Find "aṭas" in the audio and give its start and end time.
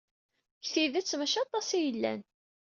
1.43-1.67